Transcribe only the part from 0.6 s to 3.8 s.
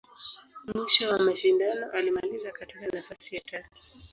Mwisho wa mashindano, alimaliza katika nafasi ya tatu.